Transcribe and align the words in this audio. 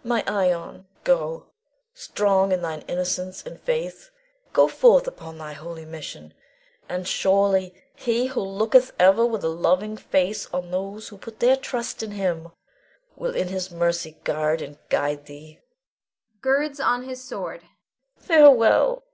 Iantha. 0.00 0.08
My 0.08 0.24
Ion, 0.26 0.86
go, 1.04 1.48
strong 1.92 2.50
in 2.50 2.62
thine 2.62 2.80
innocence 2.88 3.44
and 3.44 3.60
faith, 3.60 4.08
go 4.54 4.66
forth 4.66 5.06
upon 5.06 5.36
thy 5.36 5.52
holy 5.52 5.84
mission; 5.84 6.32
and 6.88 7.06
surely 7.06 7.74
He 7.94 8.28
who 8.28 8.40
looketh 8.40 8.94
ever 8.98 9.26
with 9.26 9.44
a 9.44 9.50
loving 9.50 9.98
face 9.98 10.46
on 10.50 10.70
those 10.70 11.08
who 11.08 11.18
put 11.18 11.40
their 11.40 11.58
trust 11.58 12.02
in 12.02 12.12
Him, 12.12 12.52
will 13.16 13.36
in 13.36 13.48
His 13.48 13.70
mercy 13.70 14.16
guard 14.24 14.62
and 14.62 14.78
guide 14.88 15.26
thee 15.26 15.60
[girds 16.40 16.80
on 16.80 17.02
his 17.02 17.22
sword]. 17.22 17.60
Farewell! 18.16 19.04